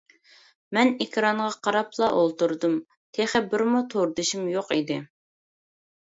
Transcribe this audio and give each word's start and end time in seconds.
مەن 0.75 0.87
ئېكرانغا 1.03 1.49
قاراپلا 1.67 2.07
ئولتۇردۇم، 2.21 2.73
تېخى 3.17 3.41
بىرمۇ 3.51 3.83
توردىشىم 3.91 4.47
يوق 4.55 4.73
ئىدى. 4.77 4.99